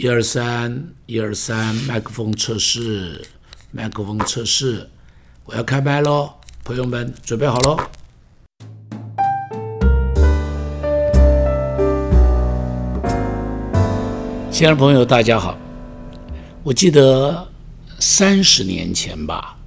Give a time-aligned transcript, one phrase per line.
[0.00, 3.20] 一二三，一二三，麦克风测试，
[3.72, 4.88] 麦克风测试，
[5.44, 7.76] 我要开麦喽，朋友们准备好喽。
[14.52, 15.58] 亲爱的朋友，大家好。
[16.62, 17.48] 我记得
[17.98, 19.58] 三十年前吧，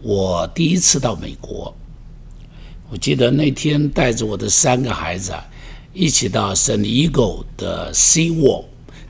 [0.00, 1.76] 我第一次到美国。
[2.88, 5.34] 我记得那天带着我的三个孩子，
[5.92, 8.66] 一起到 San Diego 的 Sea World，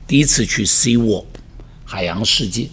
[0.07, 1.25] 第一次去 Sea World
[1.83, 2.69] 海洋世界，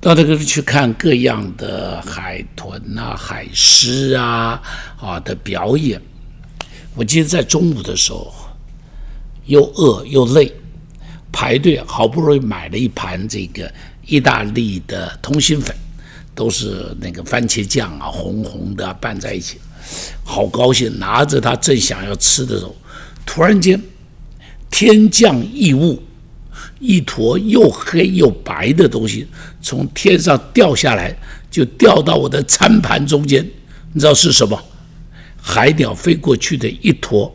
[0.00, 4.62] 到那个去看各样的海豚啊、海狮啊
[4.98, 6.00] 啊的表演。
[6.94, 8.32] 我记得在中午的时候，
[9.46, 10.52] 又饿又累，
[11.30, 13.72] 排队好不容易买了一盘这个
[14.06, 15.74] 意大利的通心粉。
[16.32, 19.58] 都是那个番茄酱啊，红红的拌在一起，
[20.24, 20.98] 好高兴！
[20.98, 22.74] 拿着它正想要吃的时候，
[23.26, 23.78] 突然间
[24.70, 26.02] 天降异物，
[26.78, 29.26] 一坨又黑又白的东西
[29.60, 31.14] 从天上掉下来，
[31.50, 33.44] 就掉到我的餐盘中间。
[33.92, 34.58] 你知道是什么？
[35.42, 37.34] 海鸟飞过去的一坨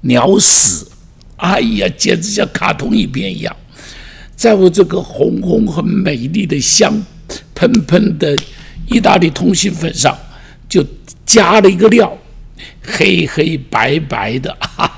[0.00, 0.86] 鸟屎！
[1.36, 3.56] 哎呀，简直像卡通影片一样，
[4.34, 7.02] 在我这个红红很美丽的香。
[7.54, 8.36] 喷喷的
[8.88, 10.18] 意大利通心粉上
[10.68, 10.84] 就
[11.24, 12.18] 加了一个料，
[12.82, 14.91] 黑黑白白的，哈哈，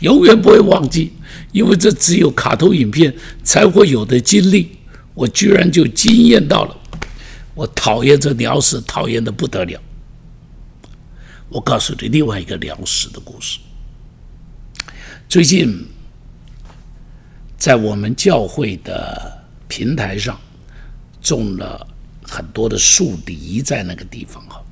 [0.00, 1.12] 永远不会忘记，
[1.52, 4.70] 因为这只有卡通影片才会有的经历，
[5.14, 6.76] 我居然就惊艳到了。
[7.54, 9.80] 我讨厌这鸟屎，讨厌的不得了。
[11.48, 13.58] 我告诉你另外一个鸟屎的故事。
[15.28, 15.86] 最近
[17.56, 20.38] 在我们教会的平台上。
[21.20, 21.84] 种了
[22.22, 24.62] 很多的树梨在那个地方哈，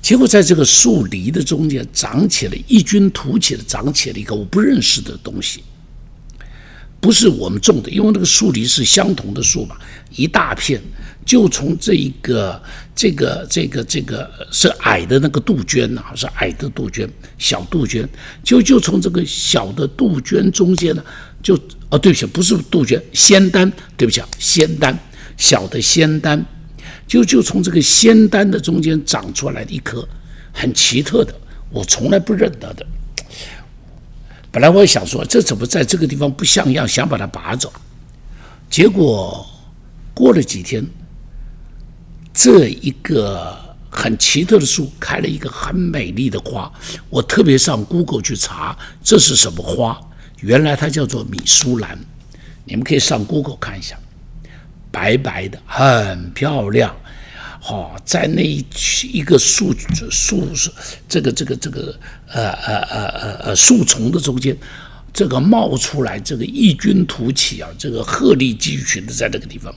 [0.00, 5.62] 结果在这个树篱的中间长起了异军突起的长起了一个我不认识的东西，
[7.00, 9.76] 不是我们种的，因为那个树篱是相同的树嘛，
[10.16, 10.80] 一大片
[11.24, 12.60] 就从这一个
[12.94, 17.08] 这个这个这个是矮的那个杜鹃呐，是矮的杜鹃，
[17.38, 18.08] 小杜鹃
[18.42, 21.04] 就就从这个小的杜鹃中间呢。
[21.42, 21.58] 就
[21.88, 24.94] 哦，对不起，不是杜鹃，仙丹，对不起啊，仙丹，
[25.38, 26.44] 小的仙丹，
[27.10, 30.08] 就就从这个仙丹的中间长出来的一颗
[30.52, 31.34] 很奇特的，
[31.68, 32.86] 我从来不认得的。
[34.52, 37.72] 本来我也想说，这怎么在这个地方不像样，想把它拔走。
[38.70, 39.44] 结果
[40.14, 40.86] 过了几天，
[42.32, 43.58] 这一个
[43.90, 46.72] 很奇特的树开了一个很美丽的花，
[47.08, 50.00] 我特别上 Google 去查这是什么花。
[50.42, 51.98] 原来它叫做米苏兰，
[52.64, 53.98] 你们可以上 Google 看一下，
[54.90, 56.94] 白白的，很漂亮。
[57.60, 58.64] 好，在那一
[59.12, 59.74] 一个树
[60.10, 60.46] 树
[61.08, 61.94] 这个这个这个
[62.28, 64.56] 呃呃呃呃呃树丛的中间，
[65.12, 69.74] 这个冒出来这个异军突起啊，这个鹤立鸡群的在那个地方。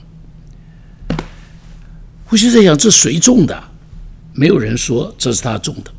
[2.30, 3.62] 我就在想，这谁种的？
[4.32, 5.92] 没有人说这是他种的，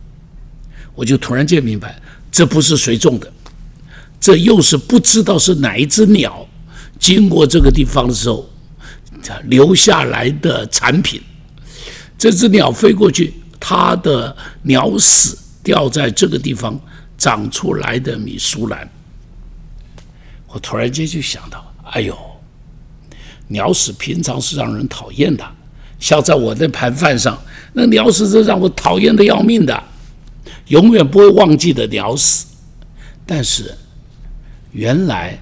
[0.93, 2.01] 我就突然间明白，
[2.31, 3.31] 这不是谁种的。
[4.19, 6.45] 这又是不知道是哪一只鸟
[6.99, 8.49] 经过这个地方的时候
[9.45, 11.21] 留下来的产品。
[12.17, 16.79] 这只鸟飞过去，它的鸟屎掉在这个地方
[17.17, 18.89] 长出来的米苏兰。
[20.47, 22.17] 我突然间就想到，哎呦，
[23.47, 25.45] 鸟屎平常是让人讨厌的，
[25.99, 27.37] 像在我的盘饭上，
[27.73, 29.83] 那鸟屎是让我讨厌的要命的，
[30.67, 32.45] 永远不会忘记的鸟屎。
[33.25, 33.75] 但是。
[34.71, 35.39] 原来，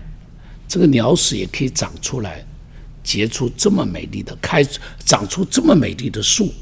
[0.68, 2.46] 这个鸟屎也可以长出来，
[3.04, 4.64] 结出这么美丽的开，
[5.06, 6.54] 长出这么美丽的树，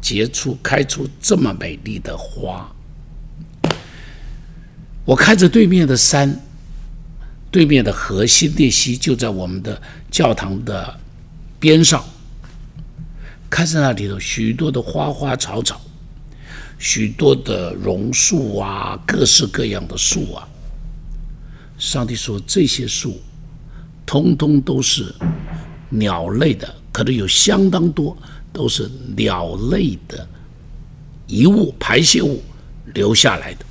[0.00, 2.70] 结出开出这么美丽的花。
[5.04, 6.40] 我看着对面的山，
[7.50, 9.80] 对面的河新列溪就在我们的
[10.10, 10.98] 教堂的
[11.58, 12.04] 边上，
[13.48, 15.80] 看着那里头许多的花花草草，
[16.78, 20.46] 许多的榕树啊，各式各样的树啊。
[21.78, 23.20] 上帝说：“这些树，
[24.04, 25.14] 通通都是
[25.90, 28.16] 鸟类的，可能有相当多
[28.52, 30.26] 都是鸟类的
[31.26, 32.42] 遗物、排泄物
[32.94, 33.66] 留下来的。”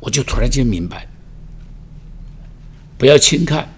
[0.00, 1.06] 我就突然间明白，
[2.96, 3.68] 不要轻看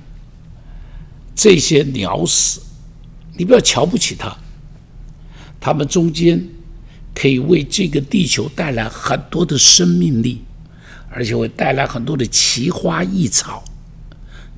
[1.34, 2.60] 这些鸟屎，
[3.36, 4.38] 你不要瞧不起它，
[5.60, 6.40] 它们中间。
[7.12, 10.42] 可以为这个地球带来很多的生命力，
[11.10, 13.62] 而且会带来很多的奇花异草，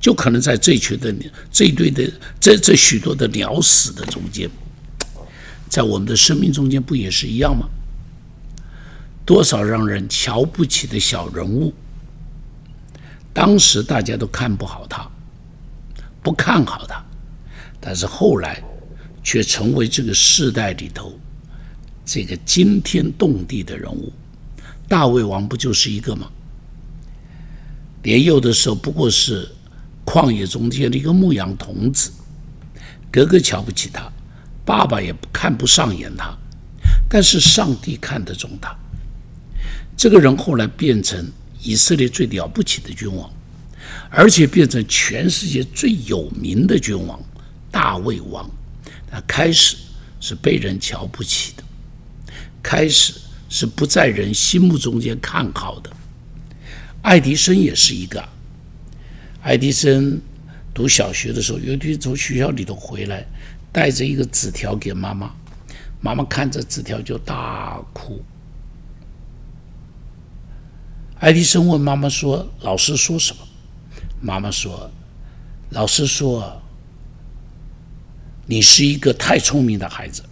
[0.03, 1.15] 就可能在这群的
[1.49, 4.49] 这一堆的这这许多的鸟屎的中间，
[5.69, 7.69] 在我们的生命中间不也是一样吗？
[9.25, 11.73] 多少让人瞧不起的小人物。
[13.31, 15.09] 当时大家都看不好他，
[16.21, 17.01] 不看好他，
[17.79, 18.61] 但是后来
[19.23, 21.17] 却成为这个世代里头
[22.03, 24.11] 这个惊天动地的人物。
[24.89, 26.29] 大卫王不就是一个吗？
[28.03, 29.49] 年幼的时候不过是
[30.05, 32.11] 旷野中间的一个牧羊童子，
[33.11, 34.11] 哥哥瞧不起他，
[34.65, 36.37] 爸爸也不看不上眼他，
[37.09, 38.75] 但是上帝看得中他。
[39.95, 41.31] 这个人后来变成。
[41.65, 43.31] 以色列最了不起的君王，
[44.09, 47.17] 而且变成全世界最有名的君王——
[47.71, 48.51] 大卫王。
[49.09, 49.77] 他开始
[50.19, 51.63] 是被人瞧不起的，
[52.61, 53.13] 开始
[53.47, 55.89] 是不在人心目中间看好的。
[57.01, 58.21] 爱迪生也是一个。
[59.43, 60.21] 爱迪生
[60.73, 63.25] 读小学的时候，有一天从学校里头回来，
[63.73, 65.35] 带着一个纸条给妈妈，
[65.99, 68.23] 妈妈看着纸条就大哭。
[71.19, 73.41] 爱迪生问妈妈说：“老师说什么？”
[74.21, 74.89] 妈妈说
[75.71, 76.61] ：“老师说，
[78.45, 80.23] 你是一个太聪明的孩子，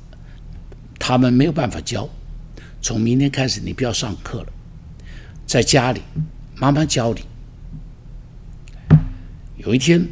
[0.97, 2.07] 他们没有办法教。
[2.81, 4.47] 从明天开始，你不要上课了，
[5.45, 6.01] 在家里，
[6.55, 7.25] 妈妈教你。”
[9.63, 10.03] 有一天，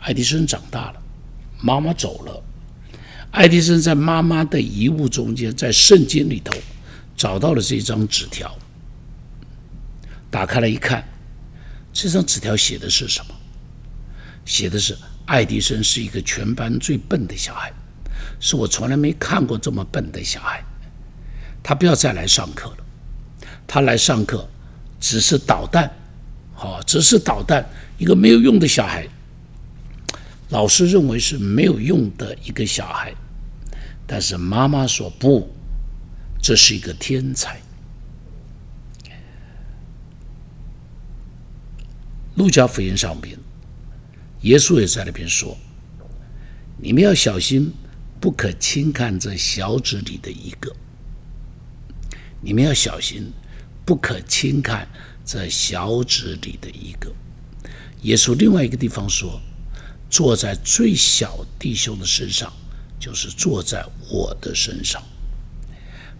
[0.00, 1.02] 爱迪生长大了，
[1.60, 2.42] 妈妈走了，
[3.30, 6.52] 爱迪生在妈妈的遗物中间，在圣经里头
[7.16, 8.52] 找到了这张纸条。
[10.28, 11.06] 打开来一看，
[11.92, 13.34] 这张纸条写的是什么？
[14.44, 17.72] 写的是爱迪生是一个全班最笨的小孩，
[18.40, 20.64] 是我从来没看过这么笨的小孩。
[21.62, 22.76] 他不要再来上课了，
[23.68, 24.48] 他来上课
[25.00, 25.88] 只是捣蛋，
[26.54, 27.64] 好，只是捣蛋，
[27.98, 29.06] 一个没有用的小孩。
[30.50, 33.12] 老师认为是没有用的一个小孩，
[34.06, 35.50] 但是妈妈说不，
[36.40, 37.60] 这是一个天才。
[42.36, 43.36] 路加福音上边，
[44.42, 45.58] 耶稣也在那边说
[46.78, 47.72] ：“你们要小心，
[48.20, 50.72] 不可轻看这小子里的一个。
[52.40, 53.32] 你们要小心，
[53.84, 54.86] 不可轻看
[55.24, 57.12] 这小子里的一个。”
[58.02, 59.40] 耶稣另外一个地方说
[60.10, 62.52] ：“坐在最小弟兄的身上，
[62.98, 65.02] 就是坐在我的身上。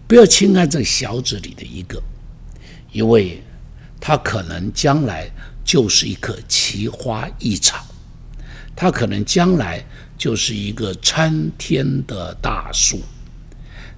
[0.07, 2.01] 不要轻看这小子里的一个，
[2.91, 3.43] 因为
[3.99, 5.29] 他可能将来。”
[5.67, 7.85] 就是一棵奇花异草，
[8.73, 9.85] 他可能将来
[10.17, 13.01] 就是一个参天的大树，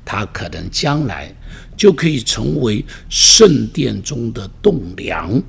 [0.04, 1.32] 他可能将来
[1.78, 5.40] 就可以成为圣殿中的栋梁。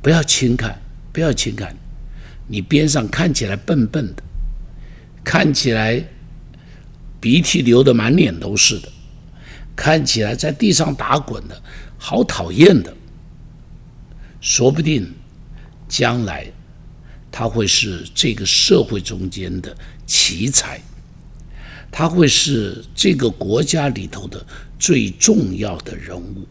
[0.00, 0.80] 不要轻看，
[1.12, 1.74] 不要轻看，
[2.46, 4.22] 你边上看起来笨笨的，
[5.24, 6.02] 看起来
[7.20, 8.88] 鼻涕流的满脸都是的，
[9.74, 11.62] 看起来在地上打滚的
[11.98, 12.94] 好讨厌的。
[14.40, 15.12] 说不定，
[15.88, 16.46] 将来
[17.30, 20.80] 他会是这个社会中间的奇才，
[21.90, 24.46] 他会是这个国家里头的
[24.78, 26.46] 最重要的人物。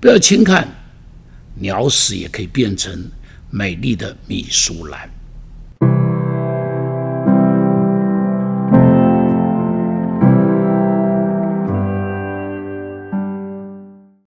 [0.00, 0.68] 不要轻看，
[1.56, 3.10] 鸟屎也可以变成
[3.50, 5.08] 美丽的米苏兰。